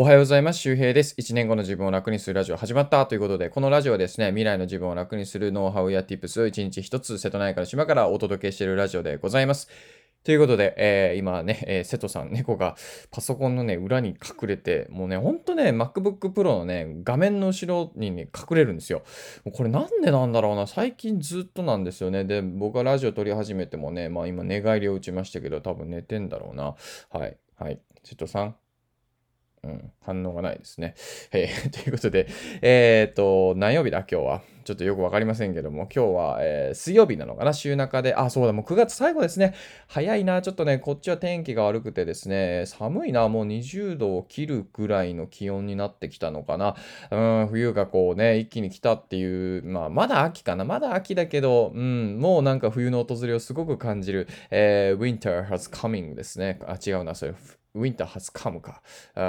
[0.00, 0.60] おはようございます。
[0.60, 1.14] 周平です。
[1.18, 9.68] 1年後の自分を楽にするラジオ始まったということで、このラジオはですね、未来の自分を楽にするノウハウや Tips を1日1つ瀬戸内海の島からお届けしているラジオでございます。
[10.24, 12.76] ということで、えー、今ね、えー、瀬戸さん、猫が
[13.10, 19.02] パソコンのね、裏に隠れて、もうね、ほんとね、MacBook Pro のね、画面の後ろにね、隠れるんですよ。
[19.44, 22.24] もうこれなんでなんだろうな、最近ずっとなんですよね。
[22.24, 26.74] で、僕がラジオ撮り始めてもね、まあ今寝返りを打ちましたけど、多分寝てんだろうな。
[27.10, 27.82] はい、はい。
[28.02, 28.56] 瀬戸さん、
[29.62, 30.94] うん、反応がないですね。
[31.32, 32.26] えー、 ということで、
[32.62, 33.98] えっ、ー、と、何曜日だ？
[34.10, 34.42] 今日は。
[34.62, 37.52] ちょっとよくわかりませんけども、今日は、えー、水曜日なのかな？
[37.52, 38.14] 週中で。
[38.14, 39.54] あ、そうだ、もう9月最後ですね。
[39.88, 40.40] 早いな。
[40.42, 43.28] ちょっとね、こっちは天気が悪くてですね、寒いな。
[43.28, 46.76] もう20度を切るぐらいの気温になってきたのかな。
[47.10, 50.64] うん、冬がこうね、一気に来たっていう、まあ、まだ秋かな。
[50.64, 56.60] まだ秋だけど、うん、もうなんか冬の訪れをすごく感じる、えー、Winter has coming ですね。
[56.66, 57.14] あ、違うな。
[57.14, 57.34] それ、
[57.74, 58.82] winter has come か。
[59.16, 59.20] う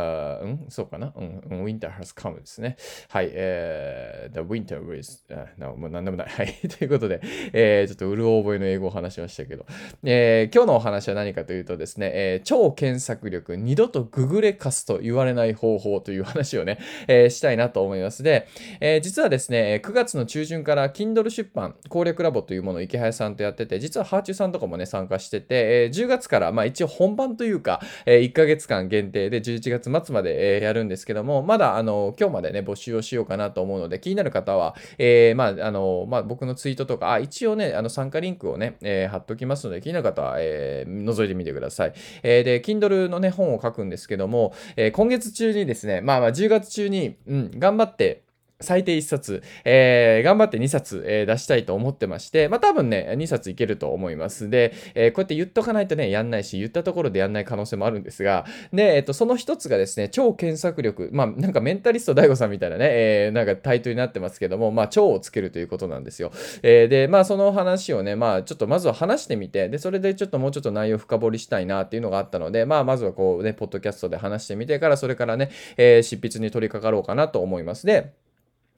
[0.48, 2.78] ん、そうかな、うん、winter has come ですね。
[3.10, 6.28] はい、えー、the winter is, uh, もう何でもない。
[6.28, 7.22] はい、 ということで、
[7.54, 9.66] えー、ちょっとうる覚えの英語を話しましたけど、
[10.04, 18.24] えー、今日のお話は何かというとですね、えー、超検索力、二度とググレカスと言われない方法という話をね、えー、したいなと思います。
[18.24, 18.48] で、
[18.80, 41.94] えー、実はですね、9月の中旬から Kindle 出版攻略ラボというものを池早さんとやってて、実はハーチューさんとかもね、参加してて、えー、10月から、まあ一応本番というか、えー1ヶ月間限定で11月末まで、えやるんですけども、まだあの今日までね、募集をしようかなと思うので、気になる方は、えー、まあ、あの、まあ、僕のツイートとか、あ、一応ね、あの参加リンクをね、えー、貼っときますので、気になる方は、えー、覗いてみてください。
[42.24, 48.24] えー、で、Kindle のね、本を書くんですけども、え、今月中にですね、まあまあ10月中に、うん、頑張って、
[48.62, 54.50] 最低1冊、えー、頑張って2冊、えー、出したいと思ってまして、まあ多分ね、2冊いけると思います。
[54.50, 66.32] で、えー、こうやって言っとかないとね、やんないし、言ったところでやんない可能性もあるんですが、で、えっと、その一つがですね、超検索力、まあなんかメンタリスト DAIGO さんみたいなね、えー、なんかタイトルになってますけども、まあ超をつけるということなんですよ。
[66.64, 77.86] えー、で、まあその話をね、まあちょっとまずは話してみて、で、それでちょっともうちょっと内容深掘りしたいなっていうのがあったので、まあまずはこうね、ポッドキャストで話してみてから、それからね、え、執筆に取り掛かろうかなと思います。
[77.86, 78.14] で、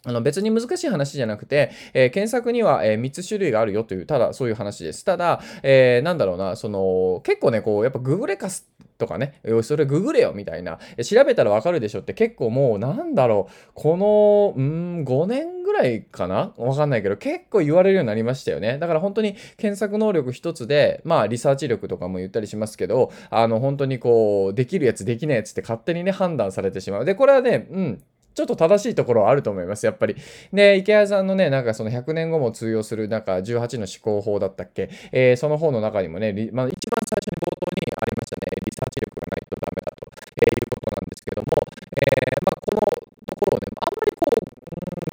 [0.06, 5.06] あの別に難しい話じゃなくて、えー、検索には、えー、3つ種類があるよという、ただそういう話です。
[5.06, 16.54] ただ、えー、なんだろうな、その、結構ね、こう、やっぱググレカスとかね、それググれよみたいな、調べたらわかるでしょって結構もう、なんだろう、この、うん、5年ぐらいかな？
[16.58, 18.78] わかんないけど、結構言われるようになりましたよね。
[18.80, 27.06] だから本当に検索能力一つで、まあリサーチ力とかも言ったりしますけど、あの本当にこう、できるやつできないやつって勝手にね、判断されてしまう。
[27.06, 30.16] で、これはね、うん、ちょっと正しいところはあると思います、やっぱり。
[30.52, 40.10] で、池谷さんのね、なんかその100年後も通用する、なんか18の思考法だったっけ、えー、その方の中にもね、まあ、一番最初に冒頭にありましたね、リサーチ力がないとダメだと、
[40.42, 41.48] えいうことなんですけども、
[41.94, 42.82] えー、まあ、この
[43.28, 44.54] ところをね、あんまりこう、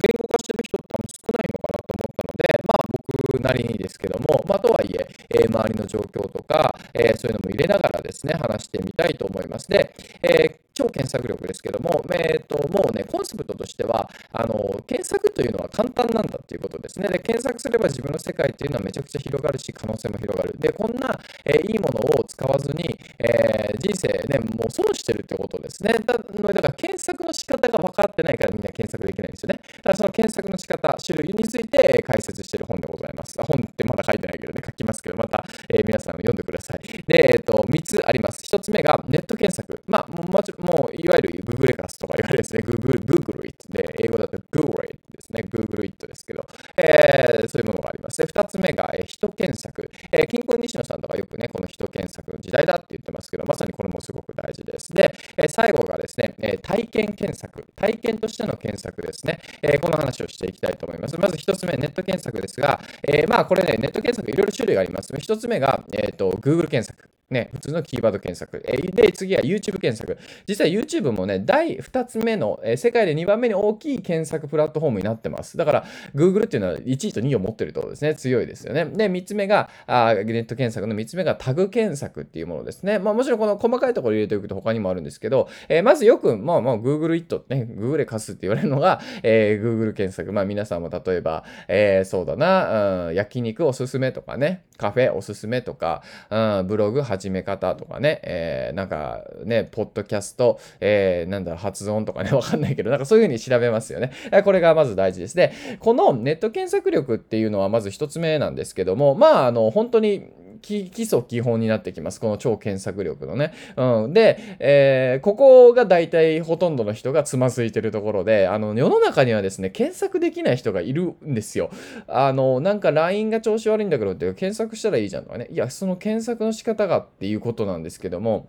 [0.00, 9.68] 言語化してる人って少ないのかなと思ったので、まあ、僕なりにですけども、まあ、とはいええー、周りの状況とか、えそういうのも入れながらですね、話してみたいと思います。
[9.68, 17.08] で、え超検索力ですけども、えーと、もうね、コンセプトとしてはあの、検索というのは簡単なんだっていうことですね。
[17.08, 20.54] で、検索すれば自分の世界っていうのはめちゃくちゃ広がるし、可能性も広がる。
[20.58, 25.94] で、こんな、えー、いいものを使わずに、えー、人生ね、もう損してるってことですね。
[26.06, 29.60] だだから検索の仕方が分かってないからみんな検索できないんですよね。
[29.78, 33.36] だからその検索の仕方、種類について解説してる本でございます。
[33.42, 36.80] 本ってまだ書いてないけどね、書きますけど、また、えー、皆さん読んでください。
[37.06, 38.42] で、えっ、と、3つあります。
[38.44, 39.82] 1つ目がネット検索。
[39.86, 48.18] まあ、もちろん、もう、いわゆる Google レカスとか言われるですね、Google, Google It で、英語だと Google It ですね、Google It ですけど、えー、そういうものがあります。
[48.18, 49.90] で、2つ目が、えー、人検索。
[50.12, 54.92] えー、金婚西野さんとかよくね、この人検索の時代だって言ってますけど、まさにこれもすごく大事です。
[54.92, 57.66] で、えー、最後がですね、えー、体験検索。
[57.74, 59.40] 体験としての検索ですね。
[59.62, 61.18] えー、この話をしていきたいと思います。
[61.18, 65.12] まず1つ目、ネット検索ですが、えー、まあこれね、ネット検索いろいろ種類があります。
[65.12, 67.19] 1つ目が、えっ、ー、と、Google 検索。
[67.30, 68.62] ね、普通のキーワード検索。
[68.66, 70.18] えで、次は YouTube 検索。
[70.46, 75.56] 実は YouTube もね、第2つ目の、え世界で2番目に大きい検索プラットフォームになってます。
[75.56, 75.84] だから、
[76.14, 78.14] Google っていうのは1位と2位を持ってるってことですね。
[78.14, 78.84] 強いですよね。
[78.84, 82.98] で、3つ目が、あネット検索の3つ目がタグ検索っていうものですね。
[82.98, 90.32] まあもちろんこの細かいところ入れておくと他にもあるんですけど、えー、まずよく、まあまあ Google It ね、Google 貸すって言われるのが、 えー、Google 検索。
[90.32, 104.12] まあ皆さんも例えば、えー、そうだな、うん、焼肉おすすめとかね、カフェおすすめとか、うん、ブログ始め方とかね、えー、なんかね、ポッドキャスト、えー、なんだ、発音とかね、 わかんないけど、なんかそういう風に調べますよね。
[104.44, 105.36] これがまず大事です。
[105.36, 112.20] で、このネット検索力っていうのはまず一つ目なんですけども、まあ、あの、本当に基礎基本になってきます。
[112.20, 113.52] この超検索力のね。
[113.76, 114.12] うん。
[114.12, 121.70] で、えー、ここが大体ほとんどの人がつまずいてるところで、あの、世の中にはですね、検索できない人がいるんですよ。
[122.06, 125.48] あの、なんか LINE が調子悪いんだけどって、検索したらいいじゃんとかね。
[125.50, 128.48] いや、その検索の仕方がっていうことなんですけども、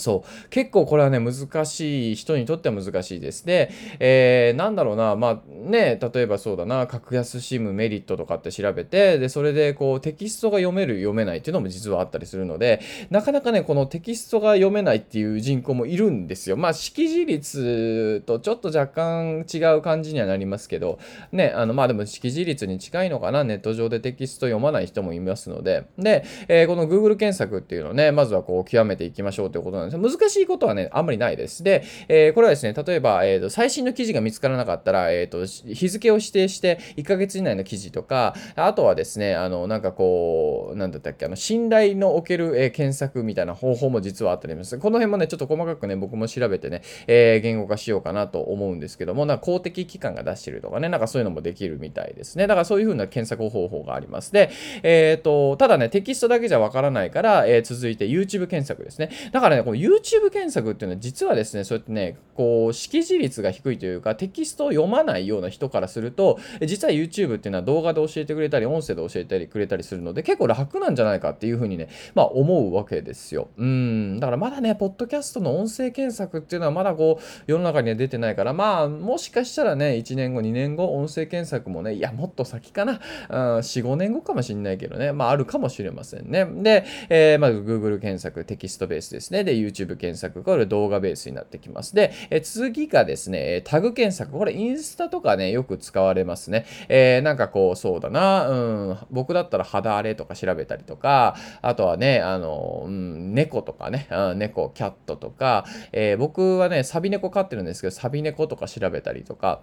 [0.00, 0.48] そう。
[0.48, 3.46] 結構これはね、難しい、人にとっては難しいです。
[3.46, 12.80] で、えー、なんだろうな、まあね、例えばそうだな、格安 SIM メリットとかって調べて、で、それでこうテキストが読める、読めないっていうのも実はあったりするので、
[13.10, 16.56] なかなかね、このテキストが読めないっていう人口もいるんですよ。
[16.56, 20.98] まあ、識字率とちょっと若干違う感じにはなりますけど、
[21.32, 31.62] ね、あの、まあでも識字率に近いのかな、ネット上でテキスト読まない人もいますので、で、えー、この Google 検索っていうのをね、まずはこう極めていきましょうということなんです難しいことはね、あんまりないです。
[31.62, 44.78] で、えー、これはですね、例えば、えーと、最新の記事が見つからなかったら、えーと、日付を指定して1ヶ月以内の記事とか、あとはですね、あの、なんかこう、なんだったっけ、あの、信頼のおける、えー、検索みたいな方法も実はあったりします。
[44.78, 52.46] この辺もね、ちょっと細かくね、僕も調べてね、えー、言語化しようかなと思うんですけども、なんか公的機関が出してるとかね、なんかそういうのもできるみたいですね。
[52.46, 54.32] だからそういう風な検索方法があります。
[54.32, 54.50] で、
[54.82, 59.10] えっ、ー、と、ただね、テキストだけじゃわからないから、えー、続いて YouTube 検索ですね。
[59.32, 73.48] だからね、この YouTube 検索っていうのは実はですね、そうやってね、こう、識字率が低いというか、テキストを読まないような人からすると、実は YouTube っていうのは動画で教えてくれたり、音声で教えてくれたりするので、結構楽なんじゃないかっていうふうにね、まあ思うわけですよ。
[73.56, 74.18] うん。
[74.18, 86.46] だからまだね、ポッドキャストの音声検索っていうのはまだこう、世の中には出てないから、まあ、もしかしたらね、1年後、2年後、音声検索もね、いや、もっと先かな、うん、4、5年後かもしんないけどね、まあ、あるかもしれませんね。
[86.46, 89.44] で、えー、まず Google 検索、テキストベースですね。
[89.44, 91.94] で、YouTube 検索、これ動画ベースになってきます。
[91.94, 94.32] で、え次がですね、タグ検索。
[94.32, 96.66] これインスタとかね、よく使われますね。
[96.88, 98.54] えー、なんかこう、そうだな、う
[98.92, 109.60] ん、僕だったら肌荒れとか調べたりとか、あとはね、あの、うん、猫とかね、うん、猫、キャットとか、えー、僕はね、サビ猫飼ってるんですけど、サビ猫とか調べたりとか、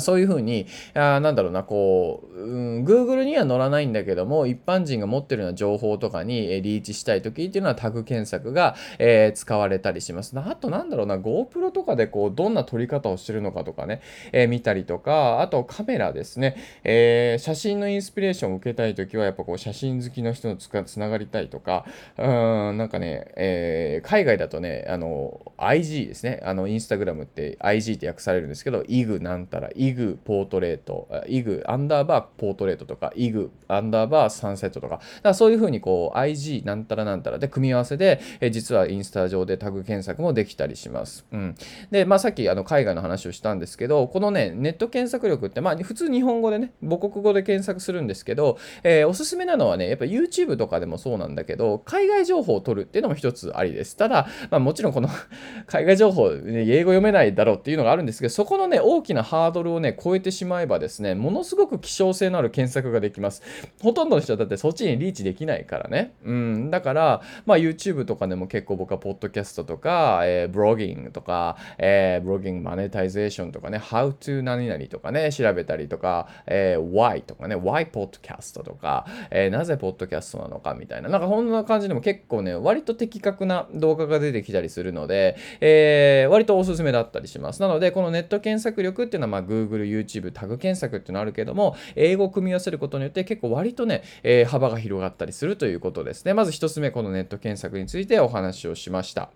[0.00, 10.38] そういうふうに、あなんだろうな、こう、うん、Google には載らないんだけども、一般人が持ってるような情報とかに、リーチしたいときっていうのはタグ検索が、えー、使われたりします。
[10.38, 14.00] あとなんだろうな、GoPro とかでこう、どんな撮り方をしてるのかとかね、
[14.32, 21.84] えー、見たりとか、あとカメラですね、えー、写真のインスピレーションを受けたいときは、やっぱこう、写真好きの人のつかつながりたいとか、
[22.18, 41.26] うん、なんかね、え海外だとね、あの、IG ですね、あの、インスタグラムって IG って訳されるんですけど、IG なんたらイグポートレート、イグアンダーバーポートレートとか、イグアンダーバーサンセットとか、だからそういうふうにこう IG なんたらなんたらで組み合わせで、え実はインスタ上でタグ検索もできたりします。
[41.32, 41.54] うん。
[41.90, 53.96] で、まあさっきあの海外の話をしたんですけど、このね、ネット検索力って、まあ普通日本語でね、母国語で検索するんですけど、えー、おすすめなのはね、やっぱ YouTube とかでもそうなんだけど、海外情報を取るっていうのも一つありです。
[53.96, 55.08] ただ、まあもちろんこの
[55.66, 63.42] 海外情報、ね、英語読めないだろうっていうのがあるんですけど、そこのね、大きなハードルをね、超えてしまえばですね、ものすごく希少性のある検索ができます。
[63.82, 66.14] ほとんどの人はだってそっちにリーチできないからね。
[66.24, 66.70] うん。
[66.70, 87.60] だから、まあ YouTube とかでも結構僕はポッドキャストとか、えー、ブロギングとか、えー、ブロギングマネタイゼーションとかね、How to 何々とかね、調べたりとか、えー、Why とかね、Why ポッドキャストとか、えー、なぜポッドキャストなのかみたいな、なんかこんな感じでも結構ね、割と的確な動画が出てきたりするので、えー、割とおすすめだったりします。
[87.60, 96.34] なので、このネット検索力っていうのは、まあ Google、YouTube、タグ検索っていうのあるけども、英語を組み合わせることによって結構割とね、えー、幅が広がったりするということですね。
[96.34, 99.30] まず1つ目、このネット検索についてお話をしました。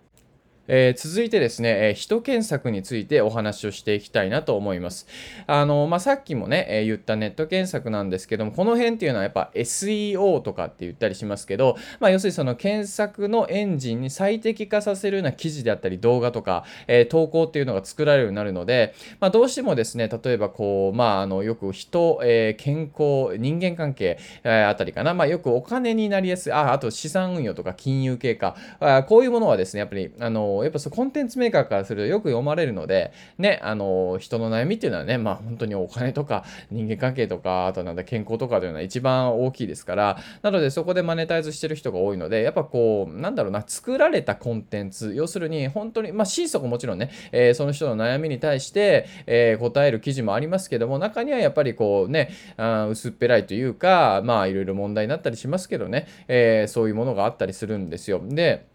[0.67, 5.07] えー、続いてですね、えー、人検索についてお話をしていきたいなと思います。
[5.47, 58.21] あの、まあ、さっきもね、えー、言ったネット検索なんですけども、この辺っていうのはやっぱ SEO とかって言ったりしますけど、まあ、要するにその検索のエンジンに最適化させるような記事であったり動画とか、え投稿っていうのが作られるようになるので、まあ、どうしてもですね、例えばこう、まあ、あの、よく人、え健康、人間関係、えあたりかな、まあ、よくお金になりやすい、あ、あと資産運用とか金融経過、あこういうものはですね、やっぱり、あの、やっぱそコンテンツメーカーからするとよく読まれるので、ね、あの、人の悩みっていうのはね、まあ本当にお金とか人間関係とか、あとなんだ、健康とかというのは一番大きいですから、なのでそこでマネタイズしてる人が多いので、やっぱこう、なんだろうな、作られたコンテンツ、要するに本当に、まあ心底もちろんね、えー、その人の悩みに対して、えー、答える記事もありますけども、中にはやっぱりこうね、あ薄っぺらいというか、まあいろいろ問題になったりしますけどね、えー、そういうものがあったりするんですよ。
[58.23, 58.65] で、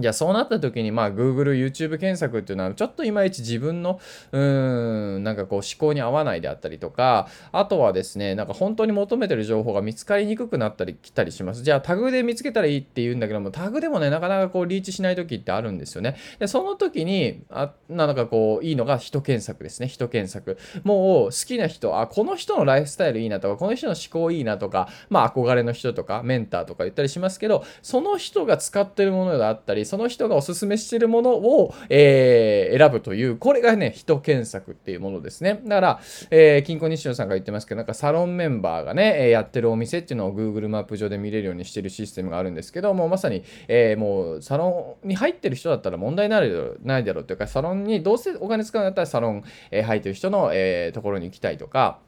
[0.00, 4.00] じゃあそうなった時に、まあ、Google、YouTube 検索っていうのは、ちょっといまいち自分の、
[4.32, 11.62] うーん、なんかこう思考に合わないであったりとか、あとはですね、なんか本当に求めてる情報が見つかりにくくなったり来たりします。
[11.62, 16.16] じゃあタグで見つけたらいいって言うんだけども、タグでもね、なかなかこうリーチしない時ってあるんですよね。
[16.38, 19.88] で、その時に、あなんかこう、いいのが人検索ですね。
[19.88, 20.58] 人検索。
[20.84, 35.60] もう好きな人、あ、この人のライフスタイルいいなとか、この人の思考いいなとか、まあ憧れの人とか、メンターとか言ったりしますけど、その人が使ってるものであったり、その人がおすすめしてるものを、えー、選ぶという、これがね、人検索っていうものですね。
[35.64, 46.50] だから、えー、金庫日常さんが言ってますけど、なんかサロンメンバーがね、やってるお店っていうのを Google マップ上で見れるようにしてるシステムがあるんですけど、もうまさに、えー、もうサロンに入ってる人だったら問題ない
[46.84, 49.42] ないだろうというか、サロンにどうせお金使うんだったらサロン、
[49.72, 51.98] えー、入ってる人の、えー、ところに行きたいとか、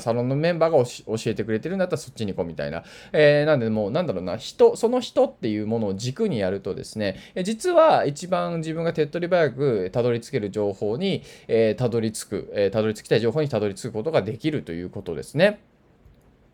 [0.00, 2.84] サロンのメンバーが教えてくれてるんだったらそっちに行こうみたいな。
[3.12, 15.60] えー、なんでもうなんだろうな、人、その人っていうものを軸にやるとですね、え実は一番自分が手っ取り早くたどり着ける情報に、えー、たどり着く、えー、たどり着きたい情報にたどり着くことができるということですね。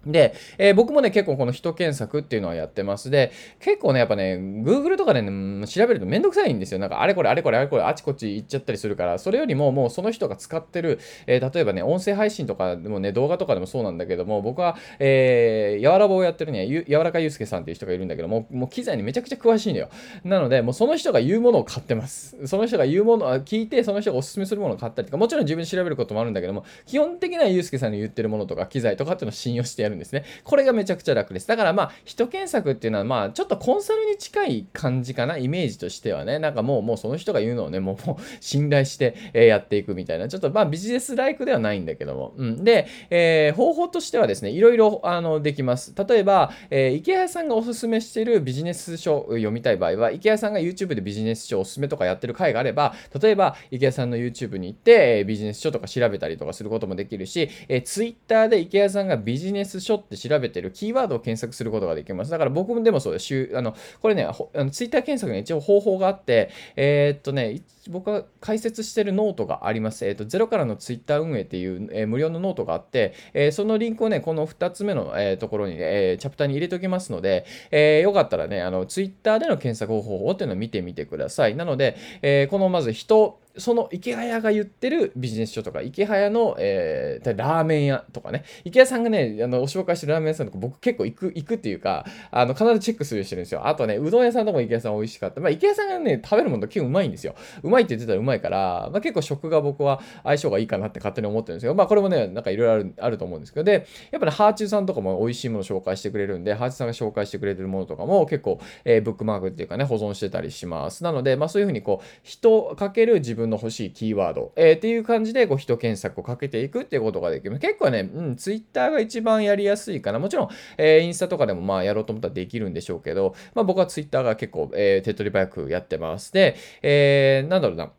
[0.07, 3.11] で、えー、僕もね、結構この人検索っていうのはやってます。
[3.11, 6.81] で、結構ね、やっぱね、Google とかでね、調べるとめんどくさいんですよ。
[6.81, 19.91] なんか、あれこれ、あれこれ、あれこれ、あちこち行っちゃったりするから、それよりも、もうその人が使ってる、えー、例えばね、音声配信とかでもね、動画とかでもそうなんだけども、僕は、えー、やわらぼをやってるね、やわらかゆうすけさんっていう人がいるんだけども、もう機材にめちゃくちゃ詳しいのよ。
[20.25, 22.37] なので、もうその人が言うものを買ってます。
[22.47, 30.25] その人が言うものを聞いて、その人がおすすめするものを買ったりとか、もちろん自分で調べることもあるんだけども、基本的にはゆうすけさんの言ってるものとか、機材とかっていうのを信用してやるんですね。
[30.45, 31.49] これがめちゃくちゃ楽です。
[31.49, 36.39] だからまあ、人検索っていうのはまあ、ちょっとコンサルに近い感じかな、イメージとしてはね。
[36.39, 42.35] なんかもう、もうその人が言うのをね、もう、もう信頼して、えやっていくみたいな、ちょっとまあ、ビジネスライクではないんだけども。
[42.37, 42.65] うん。
[42.65, 45.95] で、えー、方法としてはですね、いろいろ、あの、できます。
[46.09, 62.31] 例えば、えー、池谷さんがおすすめしているビジネス書を読みたい場合は、池谷さんが YouTube でビジネス書おすすめとかやってる回があれば、例えば、池谷さんの YouTube に行って、えビジネス書とか調べたりとかすることもできるし、えー、Twitter で池谷さんがビジネス書って調べてるキーワードを検索することができます。
[62.31, 63.51] だから僕もでもそうです。
[63.55, 64.35] あのこれね、あ
[64.65, 70.07] のツイッター検索に一応方法があって、えー、っとね、僕が解説してるノートがあります。
[70.07, 81.57] えー、っと、ゼロからのツイッター運営っていう、えー、無料のノートがあって、え、そのリンクをね、この2つ目の、え、ところに、ねえチャプターに入れておきますので、えよかったらね、あのツイッターでの検索方法っていうのを見てみてください。
[81.57, 93.67] なので、えこのまず人、その池早が言ってるビジネス書とか、池早の、えー、ラーメン屋とかね、池谷さんがね、あの、お紹介してるラーメン屋さんとか僕結構行く、行くっていうか、あの、必ずチェックするようにしてるんですよ。
[93.67, 95.41] あとね、うどん屋さんとかも池谷さん美味しかった。
[95.41, 97.35] まあ、池谷さんがね、食べるもの結構うまいんですよ。
[97.63, 111.05] うまいって言ってたらうまいから、まあ、結構食が僕は相性がいいかなって勝手に思ってるんですけど、まあ、これもね、なんかいろいろある、あると思うんですけど、で、やっぱね、ハーチューさんとかも美味しいものを紹介してくれるんで、ハーチューさんが紹介してくれてるものとかも結構、えー、ブックマークっていうかね、保存してたりします。
[111.05, 117.59] なので、まあ、そういうふうにこう、人かける自分分の欲しいキーワードワード、えー、っていう感じでこう人検索をかけていくっていうことができる。
[117.59, 120.19] 結構ね、うん、ツイッターが一番やりやすいかな。
[120.19, 126.33] もちろん、えー、インスタとかでもまあやろうと思ったらできるんでしょうけど、まあ僕はツイッターが結構、えー、手っ取り早くやってます。
[126.33, 127.91] で、えー、なんだろうな。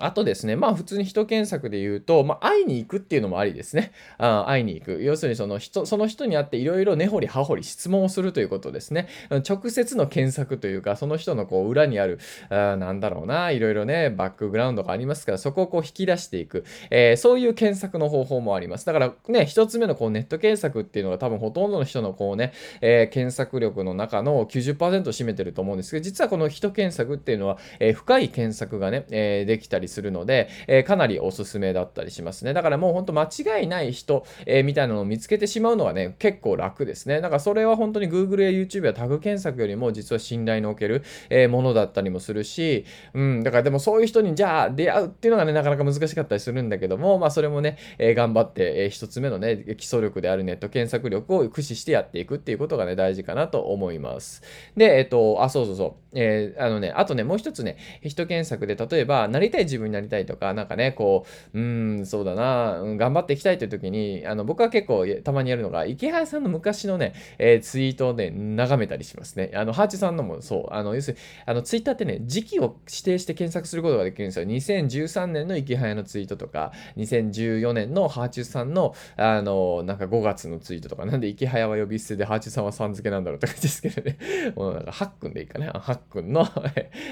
[0.00, 3.92] あとですね、まあ普通に人検索で言うと、まあ会いに行くっていうのもありですね。
[4.18, 5.02] あ会いに行く。
[5.02, 9.08] 要するにその人、その人に会っていろいろ根掘り葉掘り質問をするということですね。
[9.48, 12.18] 直接の検索というか、その人のこう裏にある、
[12.50, 16.64] あなんだろうな、いろいろね、バックグラウンドがありますから、そこをこう引き出していく。
[16.90, 18.86] えー、そういう検索の方法もあります。
[18.86, 32.52] だからね、一つ目のこうネット検索っていうのが多分ほとんどの人のこうね、えー、検索力の中の90%を占めてると思うんですけど、実はこの人検索っていうのは、えー、深い検索がね、えできたりするので、えー、かなりおすすめだったりしますね。
[32.52, 37.20] だからもうほんと間違いない人、えー、みたいなのを見つけてしまうのはね、結構楽ですね。
[37.20, 54.42] だからそれは本当に Google や YouTube やタグ検索よりも実は信頼のおける、え、ものだったりもするし、うん、だからでもそういう人にじゃあ出会うっていうのがね、なかなか難しかったりするんだけども、まあそれもね、え、頑張って、えー、一つ目のね、基礎力であるネット検索力を駆使してやっていくっていうことがね、大事かなと思います。
[54.76, 56.18] で、えっと、あ、そうそうそう。
[56.18, 69.50] えー、あのね、あとね、もう一つね、人検索で例えば、なりたい自分になりたいとか、なんかね、こう、うん、そうだな、うん、頑張っていきたいという時に、あの、僕は結構たまにやるのが、池原さんの昔のね、えー、ツイートをね、眺めたりしますね。
[69.54, 74.46] あの、ハーチさんのもそう、あの、要するに、あの、ツイッターってね、時期を指定して検索することができるんですよ。
[74.46, 84.18] 2013年の池原のツイートとか、2014年のハーチュさんの、あの、なんか5月のツイートとか、なんで池原は呼び捨てでハーチュさんはさん付けなんだろうとかですけどね、
[84.54, 86.46] もうなんか、ハックンでいいかな、ハッくんの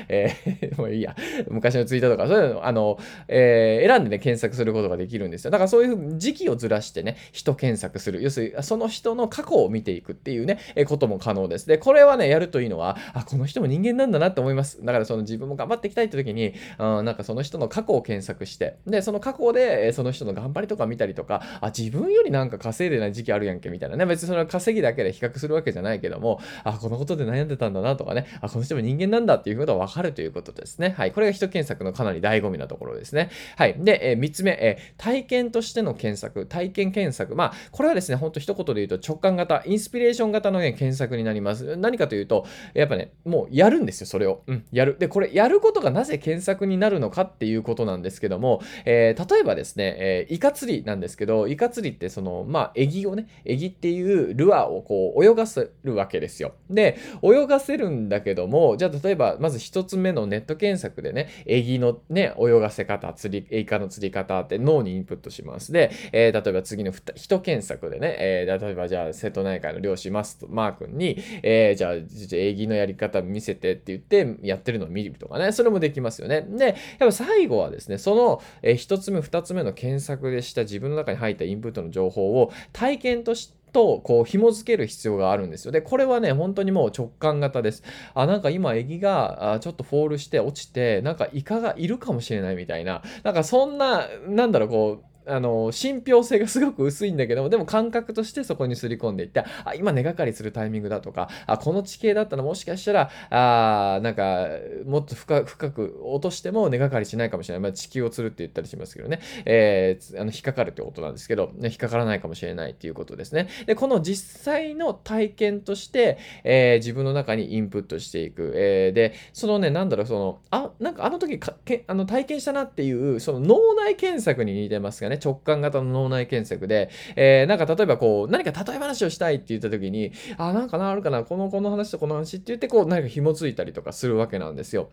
[0.09, 1.17] えー、もういいや、
[1.49, 5.51] 昔のツイートとか、そういうあの、えー、選んでね、検索することができるんですよ。
[5.51, 8.23] だからそういう時期をずらしてね、人検索する。
[8.23, 11.67] 要するに、その人の過去を見ていくっていうね、えことも可能です。
[11.67, 14.85] で、これはね、やるといいのは、あ、この人も人間なんだなって思います。
[14.85, 24.07] だからその自分も頑張っていきたいって時に、うん、なんかその人の過去を検索して、で、その過去で、その人の頑張りとか見たりとか、あ、自分よりなんか稼いでない時期あるやんけ、みたいなね。
[24.07, 30.95] 別にそれは稼ぎだけで比較するわけじゃないけども、あ、このことで悩んでたんだなとかね、あ、この人も人間なんだっていうことがわかるということですね。
[30.97, 31.13] はい。
[31.13, 33.31] これが人検索のかなり醍醐味なところですね。
[33.57, 33.75] はい。
[33.79, 37.35] で、えー、3つ目、えー、体験としての検索、体験検索。
[37.35, 41.77] まあ、これはですね、ほんと一言で言うと直感型、インスピレーション型の、ね、検索になります。
[41.77, 44.43] 何かというと、やっぱね、もうやるんですよ、それを。
[44.47, 44.97] うん、やる。
[44.99, 56.55] で、これ、やることがなぜ検索になるのかっていうことなんですけども、えー、例えばですね、えー、イカ釣りなんですけど、イカ釣りってその、まあ、エギをね、エギっていうルアーをこう泳がせるわけですよ。
[56.71, 65.73] で、泳がせるんだけども、じゃあ例えば、まず一つ目のネット検索でね、エギのね、泳がせ方、釣り、イカの釣り方って脳にインプットします。
[65.73, 71.93] で、えー、例えば次の人検索でね、えー、例えばじゃあ瀬戸内海の漁師マスマー君に、えー、じゃあ、
[72.37, 76.43] エギのやり方見せてって言ってやってるのを見るとかね、それもできますよね。
[76.43, 85.73] で、やっぱ最後はですね、その、えー、1つ目、2つ目の検索でした自分の中に入ったインプットの情報を体験としてとこう紐付ける必要があるんですよ。
[85.73, 87.83] で、これはね、本当にもう直感型です。
[88.15, 104.49] あ、なんか今、エギがあちょっとフォールして落ちて、なんかイカがいるかもしれないみたいな、なんかそんな、なんだろう、こう、あの、信憑性がすごく薄いんだけども、でも感覚としてそこにすり込んでいって、あ、今根がかりするタイミングだとか、あ、この地形だったらもしかしたら、あなんか、
[104.85, 107.63] もっと深く落としても根がかりしないかもしれない。
[107.63, 113.49] まあ、地球を釣るって言ったりしますけどね、えー、あの引っかかるってことなんですけど、ね、引っかからないかもしれないっていうことですね。
[113.67, 118.53] で、この実際の体験として、えー、自分の中にインプットしていく。
[118.57, 134.91] えー、で、そのね、なんだろう、その、あ、なんかあの時かけあの体験したなっていう、その脳内検索に似てますがね、直感型の脳内検索で、えー、なんか例えばこう、何か例え話をしたいって言った時に、あ、なんかな、あるかな、この、この話とこの話って言って、こう、何か紐付いたりとかするわけなんですよ。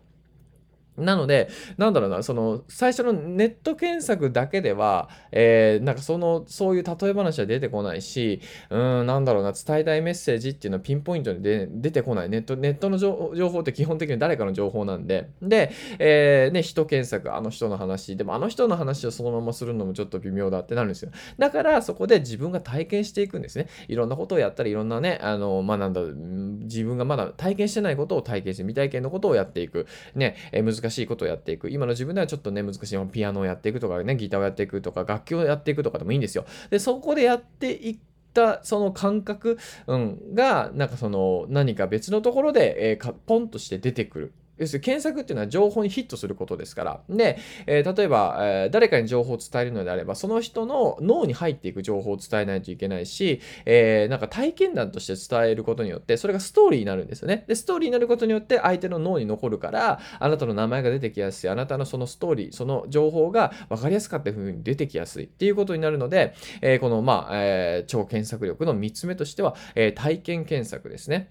[1.00, 8.40] なので、なんだろうな、その、最初のネット検索だけでは、えー、なんかその、そういう例え話は出てこないし、
[8.70, 12.28] うん、なんだろうな、伝えたいメッセージっていうのはピンポイントで出てこない。
[12.28, 13.10] ネット、ネットの情
[13.50, 21.10] 報って基本的に誰かの情報なんで、で、えー、ね、人検索、あの人の話、でもあの人の話をそのままするのもちょっと微妙だってなるんですよ。
[21.38, 23.68] だから、そこで自分が体験していくんですね。
[23.88, 29.86] いろんなことをやったり、いろんなね、あの、まあ、なんだ、自分がまだ体験してないことを体験して、未体験のことをやっていく。
[30.14, 31.70] ね、えー、難しいしいことをやっていく。
[31.70, 33.06] 今の自分ではちょっとね、難しい。
[33.06, 36.44] ピアノをやっていくとかね、ギターをやっていくとか、楽器をやっていくとかでもいいんですよ。
[36.70, 37.98] で、そこでやっていっ
[38.34, 44.32] たその感覚、うん、が、なんかその何か別のところで、えー、ポンとして出てくる。
[44.60, 47.00] 要するに検索っていうのは情報にヒットすることですから。
[47.08, 57.44] で、えー、例えば、えー、誰かに情報を伝えるのであれば、その人の脳に入っていく情報を伝えないといけないし、えー、なんか体験談として伝えることによって、それがストーリーになるんですよね。
[57.48, 71.30] で、ストーリーになることによって相手の脳に残るから、あなたの名前が出てきやすい、あなたのそのストーリー、その情報が分かりやすかった風に出てきやすいっていうことになるので、えこの、まあ、え超検索力の3つ目としては、え体験検索ですね。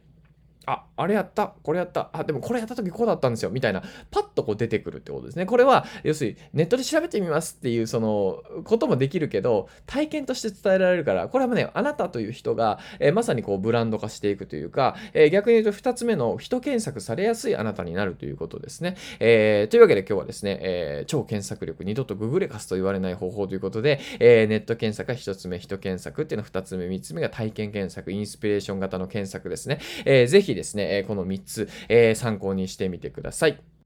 [0.69, 5.47] あ、あれやった、これやった、あ、でもこれやった時こうだったんですよ、みたいな、パッとこう出てくるってことですね。
[5.47, 18.95] これは、要するにネットで調べてみますっていう、その、こともできるけど、体験として伝えられるから、これはね、あなたという人が、えー、まさにこう、ブランド化していくというか、えー、逆に言うと2つ目の人検索されやすいあなたになるということですね。
[19.19, 29.79] えー、というわけで今日はですね、え超検索力、二度とググレカスと言われない方法ということで、えネット検索が1つ目、人検索っていうのは2つ目、3つ目が体験検索、インスピレーション型の検索ですね。
[30.05, 33.78] えー、ぜひですね、この3つ、えー、参考にしてみてください。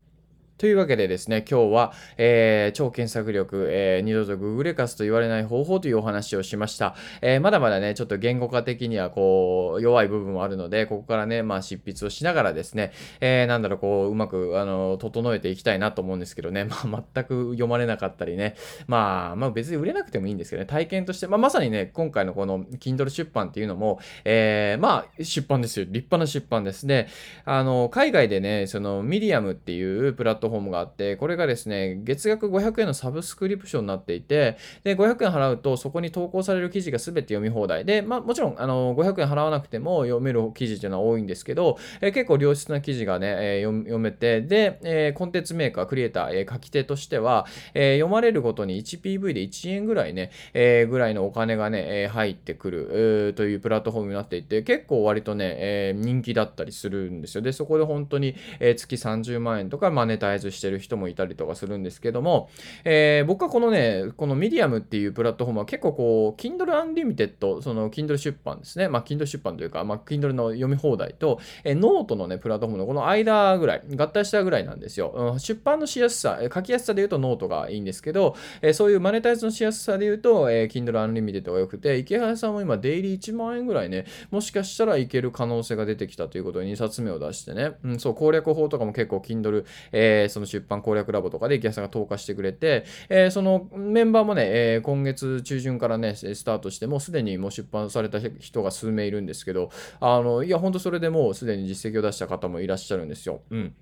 [0.64, 6.96] というわけでですね、今日は、えー、超検索力、えー、二度とググレカスと言われない方法というお話をしました。
[7.22, 18.56] えー、まだまだね、ちょっと言語化的にはこう、弱い部分もあるので、ここからね、まあ執筆をしながらですね、えー、なんだろう、こう、うまく、あの、整えていきたいなと思うんですけどね、 まあ全く読まれなかったりね、
[18.88, 25.86] まあ、まあ別に売れなくてもいいんですけどね、体験として、まあまさにね、今回のこの Kindle 出版っていうのも、えー、まあ出版ですよ。
[25.90, 26.88] 立派な出版です。
[26.88, 27.08] で、
[27.44, 43.28] あの、海外でね、その、ミディアムっていうプラットフォームがあって、これがですね、月額500円のサブスクリプションになっていて、で、500円払うと、そこに投稿される記事が全て読み放題で、まあ、もちろん、あの、500円払わなくても読める記事っていうのは多いんですけど、え、結構良質な記事がね、
[43.62, 57.42] えー、読めて、で、え、コンテンツメーカー、クリエイター、え、書き手としては、え、読まれるごとに 1PV で1円ぐらいね、え、ぐらいのお金がね、え、入ってくる、え、というプラットフォームになっていて、結構割とね、え、人気だったりするんですよ。
[57.42, 62.50] で、そこで本当に、え、月30万円とかマネタイズしてる人もいたりとかするんですけども、
[62.84, 68.88] えー、僕はこのね、このミディアムっていうプラットフォームは結構こう、Kindle Unlimited、その Kindle 出版ですね。
[68.88, 75.14] まあ、Kindle 出版というか、まあ、Kindle の読み放題と、えー、ノートのね、プラットフォームのこの間ぐらい、合体したぐらいなんですよ。
[75.34, 103.42] うん、出版のしやすさ、書きやすさで言うとノートがいいんですけど、えー、そういうマネタイズのしやすさで言うと、えー、Kindle Unlimited が良くて、池原さんも今、デイリー1万円ぐらいね、もしかしたらいける可能性が出てきたということで2冊目を出してね、うん、そう、攻略法とかも結構 Kindle、えー、その出版攻略ラボとかで池原さんが投下してくれて、えー、そのメンバーもね、えー、今月中旬からね、スタートして、もうすでにもう出版された人が数名いるんですけど、あの、いや、ほんとそれでもうすでに実績を出した方もいらっしゃるんですよ。
[103.50, 103.76] うん。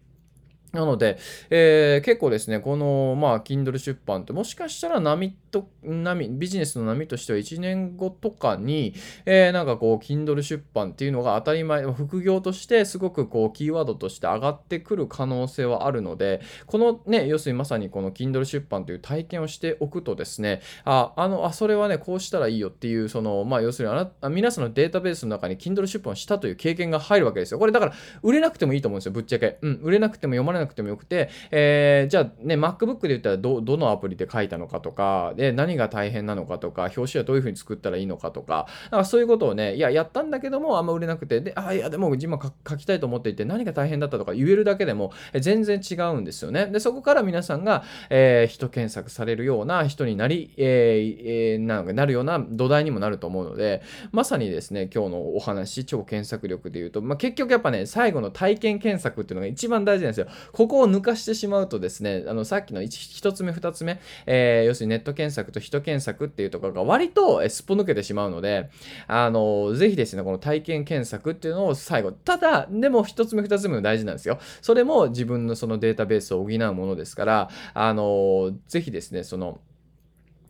[0.73, 1.17] なので、
[1.49, 8.93] えー、結構ですね、この、まあ、Kindle 出版ってもしかしたら波と、波、ビジネスの波としては1年後とかに、
[9.25, 27.59] えー、なんかこう、Kindle 出版っていうのが当たり前、副業としてすごくこう、キーワードとして上がってくる可能性はあるので、このね、要するにまさにこの Kindle 出版という体験をしておくとですね、あ、あの、あ、それはね、こうしたらいいよっていう、その、まあ、要するにあな、皆さんのデータベースの中に Kindle 出版したという経験が入るわけですよ。
[27.59, 29.57] これだから、売れなくてもいいと思うんですよ、ぶっちゃけ。
[29.61, 46.67] うん、売れなくても読まれなくてもよくて、えー、じゃあね、MacBook で言ったらど、どのアプリで書いたのかとか、で、何が大変なのかとか、表紙はどういう風に作ったらいいのかとか、なんかそういうことをね、いや、やったんだけども、あんま売れなくて、で、あ、いや、でも今書きたいと思っていて、何が大変だったとか言えるだけでも、全然違うんですよね。
[46.67, 60.27] で、そこから皆さんが、えー、人検索されるような人になり、えー、えー、ななるような土台にもなると思うので、まさにですね、今日のお話、超検索力で言うと、まあ、結局やっぱね、最後の体験検索っていうのが一番大事なんですよ。
[60.53, 62.87] ここを抜かしてしまうとですね、あの、さっきの 1,
[63.21, 68.69] 1つ目、2つ目、えー、要するにネット検索と人検索っていうところが割とすっぽ抜けてしまうので、
[69.07, 74.39] あの、ぜひですね、この体験検索っていうのを最後、ただ、でも1つ目、2つ目の大事なんですよ。
[74.61, 79.59] それも自分のそのデータベースを補うものですから、あの、ぜひですね、その、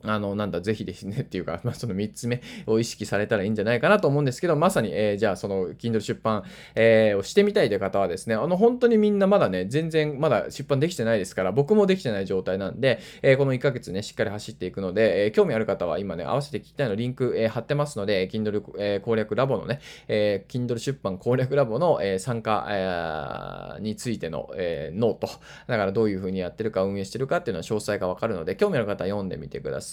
[0.04, 6.44] あの、なんだ、ぜひですねっていうか、 まあ、その3つ目を意識されたらいいんじゃないかなと思うんですけど、まさに、えー、じゃあ、その、Kindle 出版、
[6.76, 25.28] えー、をしてみたいという方はですね、あの、本当にみんなまだね、全然、まだ出版できてないですから、僕もできてない状態なんで、えー、この1ヶ月ね、しっかり走っていくので、えー、興味ある方は今ね、合わせて聞きたいのリンク、えー、貼ってますので、Kindle、えー、攻略ラボのね、えー、Kindle 出版攻略ラボの、えー、参加、えー、についての、えー、ノート、
[25.68, 29.91] だからどういう風にやってるか、運営してるかっていうのは詳細がわかるので、興味ある方は読んでみてください。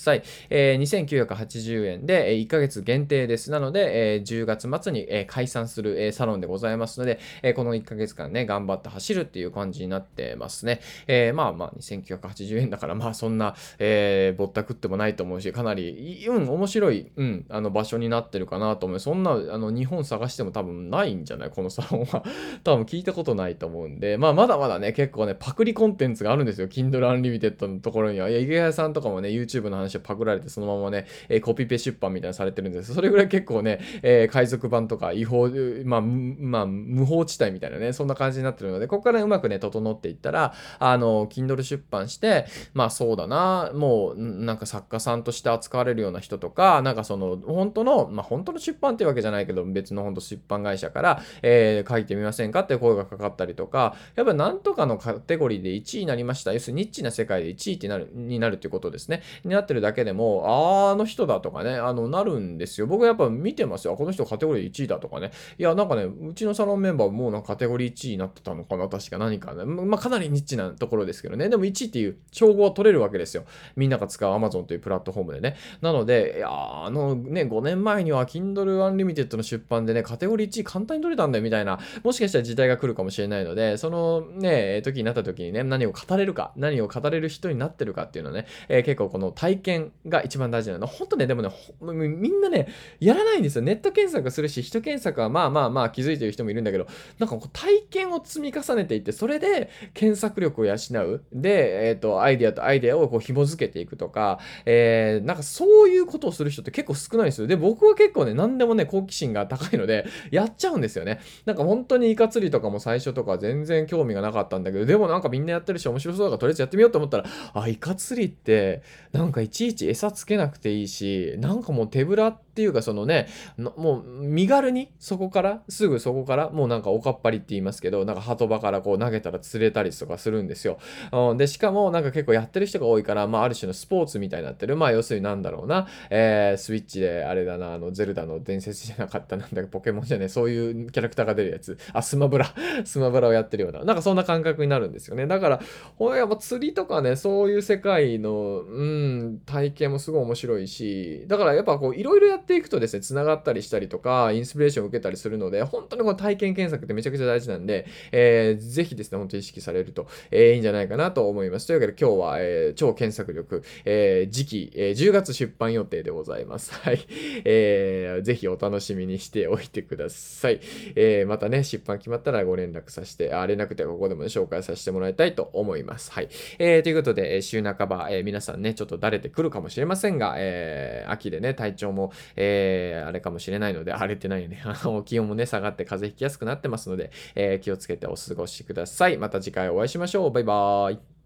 [0.50, 3.50] えー2980円で、1ヶ月限定です。
[3.50, 7.18] なので、10月末に解散するサロンでございますので、
[7.54, 10.80] この1ヶ月間ね、頑張って走るっていう感じになってますね。
[11.06, 19.00] えー、まあまあ、2980円だから、まあそんな、え、ぼったくってもないと思うし、かなり、うん、面白い、うん、あの場所になってるかなと思う。
[19.00, 21.50] そんな、あの、日本探しても多分ないんじゃない？
[21.50, 22.22] このサロンは。
[22.64, 26.68] 多分聞いたことないと思うんで、まあまだまだね、結構ね、パクリコンテンツがあるんですよ。
[26.68, 28.28] Kindle Unlimited のところには。
[28.28, 35.48] いや、池谷さんとかもね、YouTube の話をパクられて、そのままね、え、コピペ出版みたいなされてるんですそれぐらい結構ね、え、海賊版とか違法、
[35.84, 56.52] まあ、まあ、無法地帯みたいなね、そんな感じになってるので、ここからうまくね、整っていったら、あの、Kindle 出版して、まあそうだな、もう、なんか作家さんとして扱われるような人とか、なんかその、本当の、まあ本当の出版っていうわけじゃないけど、別の本当出版会社から、えー、書いてみませんかって声がかかったりとか、やっぱなんとかのカテゴリーで1位になりました。
[56.52, 59.22] 要するにニッチな世界で1位ってなる、になるっていうことですね。
[59.44, 62.86] になってるだけでも、あの人だとかね、あの、なるんですよ。
[62.86, 63.96] 僕やっぱ見てますよ。
[63.96, 65.30] この人カテゴリー1位だとかね。
[65.58, 69.64] いや、なんかね、うちのサロンメンバーもうなカテゴリー1位になってたのかな確か何かね。
[69.64, 71.48] まあ、かなりニッチなところですけどね。
[71.48, 73.44] でも1位っていう称号は取れるわけですよ。
[73.76, 75.56] みんなが使う Amazon というプラットフォームでね。
[75.80, 89.67] なので、いやあのね、5年前には Kindle Unlimited の出版でね、カテゴリー1位簡単に取れたんだよみたいな、もしかしたら時代が来るかもしれないので、そのね、時になった時にね、何を語れるか、何を語れる人になってるかっていうのはね、えー、結構この体験
[90.06, 90.86] が一番大事なの。
[90.86, 91.50] 本当ね、でもね、
[91.80, 92.68] みんなね、
[93.00, 93.62] やらないんですよ。
[93.62, 96.86] ネット検索するし、人検索はまあまあまあ気づいてる人もいるんだけど、
[97.18, 101.24] なんかこう体験を積み重ねていって、それで検索力を養う。
[101.32, 107.46] で、えっ、ー、と、アイデアとアイデアをこう紐付けていくとか、えー、なんかそういうことをする人って結構少ないんですよ。
[107.46, 111.20] で、僕は結構ね、何でもね、好奇心が高いので、やっちゃうんですよね。
[111.44, 130.78] なんか本当にイカ釣りとかも最初とか全然興味がなかったんだけど、でもなんかみんなやってるし面白そうだからとりあえずやってみようと思ったら、あ、イカ釣りって、なんか1ちいち餌つけなくていいし、なんかもう手ぶらっていうかそのね、もう身軽にそこから、すぐそこから、もうなんかおかっぱりって言いますけど、なんか鳩場からこう投げたら釣れたりとかするんですよ。
[131.12, 134.76] うん、で、しかもなんか結構やってる人が多いから、まあある種のスポーツみたいになってる。
[134.76, 141.78] まあ要するになんだろうな、えー、スイッチであれだな、あの、ゼルダの伝説じゃなかった、なんだかポケモンじゃねそういうキャラクターが出るやつ。
[141.92, 142.46] あ、スマブラ、
[142.84, 145.26] スマブラをやってるような、なんかそんな感覚になるんですよね。
[145.26, 145.60] だから、
[145.96, 161.66] ほやっぱ釣りとかね、そういう世界の、うん、体験もすごい面白いし、だからやっぱこう、いろいろやっていくとですね、繋がったりしたりとか、インスピレーションを受けたりするので、本当にこの体験検索ってめちゃくちゃ大事なんで、えー、ぜひですね、本当に意識されると、えー、いいんじゃないかなと思います。
[161.66, 166.72] というわけで今日は、えー、超検索力、えー、時期、えー、10月出版予定でございます。
[166.82, 167.00] はい。
[167.44, 170.60] えー、ぜひお楽しみにしておいてください。
[170.94, 176.10] えー、またね、出版決まったらご連絡させて、あ、連絡ってここでも、ね、紹介させてもらいたいと思います。
[176.12, 176.28] はい。
[176.58, 184.62] えー、ということで、週半ば、えー、皆さんね、ちょっとだれてくるかもしれませんが、えー、秋でね、体調も、えー、あれかもしれないので、荒れてないよね。
[184.66, 189.16] あの、気温もね、下がって風邪ひきやすくなってますので、えー、気をつけてお過ごしください。
[189.18, 190.30] また次回お会いしましょう。
[190.30, 191.17] バイバーイ。